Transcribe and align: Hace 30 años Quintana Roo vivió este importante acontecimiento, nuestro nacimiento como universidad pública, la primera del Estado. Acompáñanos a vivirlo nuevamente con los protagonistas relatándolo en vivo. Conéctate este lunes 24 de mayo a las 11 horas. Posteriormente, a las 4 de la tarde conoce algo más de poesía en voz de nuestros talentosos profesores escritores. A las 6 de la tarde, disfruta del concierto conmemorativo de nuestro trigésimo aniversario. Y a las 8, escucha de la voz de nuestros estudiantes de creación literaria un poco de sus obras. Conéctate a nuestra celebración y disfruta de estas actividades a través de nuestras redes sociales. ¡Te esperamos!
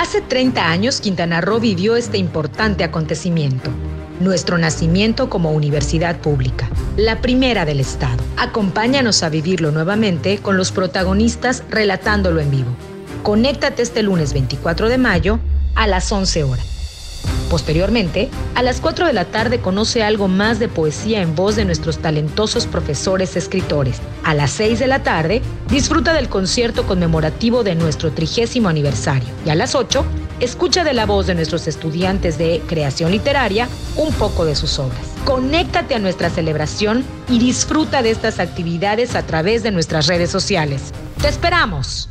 Hace 0.00 0.22
30 0.22 0.66
años 0.66 0.98
Quintana 1.02 1.42
Roo 1.42 1.60
vivió 1.60 1.94
este 1.94 2.16
importante 2.16 2.84
acontecimiento, 2.84 3.70
nuestro 4.18 4.56
nacimiento 4.56 5.28
como 5.28 5.52
universidad 5.52 6.16
pública, 6.22 6.70
la 6.96 7.20
primera 7.20 7.66
del 7.66 7.80
Estado. 7.80 8.24
Acompáñanos 8.38 9.22
a 9.22 9.28
vivirlo 9.28 9.72
nuevamente 9.72 10.38
con 10.38 10.56
los 10.56 10.72
protagonistas 10.72 11.64
relatándolo 11.68 12.40
en 12.40 12.50
vivo. 12.50 12.70
Conéctate 13.22 13.82
este 13.82 14.02
lunes 14.02 14.32
24 14.32 14.88
de 14.88 14.96
mayo 14.96 15.38
a 15.74 15.86
las 15.86 16.10
11 16.10 16.44
horas. 16.44 16.79
Posteriormente, 17.50 18.30
a 18.54 18.62
las 18.62 18.80
4 18.80 19.06
de 19.06 19.12
la 19.12 19.24
tarde 19.24 19.60
conoce 19.60 20.04
algo 20.04 20.28
más 20.28 20.60
de 20.60 20.68
poesía 20.68 21.20
en 21.20 21.34
voz 21.34 21.56
de 21.56 21.64
nuestros 21.64 21.98
talentosos 21.98 22.66
profesores 22.66 23.36
escritores. 23.36 24.00
A 24.22 24.34
las 24.34 24.52
6 24.52 24.78
de 24.78 24.86
la 24.86 25.02
tarde, 25.02 25.42
disfruta 25.68 26.12
del 26.12 26.28
concierto 26.28 26.86
conmemorativo 26.86 27.64
de 27.64 27.74
nuestro 27.74 28.12
trigésimo 28.12 28.68
aniversario. 28.68 29.28
Y 29.44 29.50
a 29.50 29.56
las 29.56 29.74
8, 29.74 30.04
escucha 30.38 30.84
de 30.84 30.94
la 30.94 31.06
voz 31.06 31.26
de 31.26 31.34
nuestros 31.34 31.66
estudiantes 31.66 32.38
de 32.38 32.62
creación 32.68 33.10
literaria 33.10 33.68
un 33.96 34.12
poco 34.12 34.44
de 34.44 34.54
sus 34.54 34.78
obras. 34.78 35.00
Conéctate 35.24 35.96
a 35.96 35.98
nuestra 35.98 36.30
celebración 36.30 37.04
y 37.28 37.40
disfruta 37.40 38.00
de 38.02 38.12
estas 38.12 38.38
actividades 38.38 39.16
a 39.16 39.26
través 39.26 39.64
de 39.64 39.72
nuestras 39.72 40.06
redes 40.06 40.30
sociales. 40.30 40.92
¡Te 41.20 41.28
esperamos! 41.28 42.08